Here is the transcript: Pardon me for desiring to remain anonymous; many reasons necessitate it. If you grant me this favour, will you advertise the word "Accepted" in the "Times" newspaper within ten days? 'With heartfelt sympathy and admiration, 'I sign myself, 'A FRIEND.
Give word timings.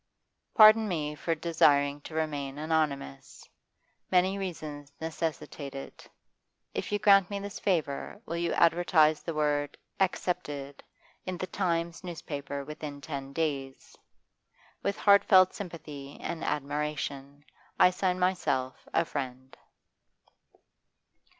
Pardon 0.55 0.87
me 0.87 1.13
for 1.13 1.35
desiring 1.35 2.01
to 2.01 2.15
remain 2.15 2.57
anonymous; 2.57 3.47
many 4.09 4.35
reasons 4.35 4.91
necessitate 4.99 5.75
it. 5.75 6.09
If 6.73 6.91
you 6.91 6.97
grant 6.97 7.29
me 7.29 7.37
this 7.39 7.59
favour, 7.59 8.19
will 8.25 8.37
you 8.37 8.51
advertise 8.53 9.21
the 9.21 9.35
word 9.35 9.77
"Accepted" 9.99 10.81
in 11.27 11.37
the 11.37 11.45
"Times" 11.45 12.03
newspaper 12.03 12.65
within 12.65 12.99
ten 12.99 13.31
days? 13.31 13.95
'With 14.81 14.97
heartfelt 14.97 15.53
sympathy 15.53 16.17
and 16.19 16.43
admiration, 16.43 17.45
'I 17.79 17.91
sign 17.91 18.17
myself, 18.19 18.87
'A 18.95 19.05
FRIEND. 19.05 19.55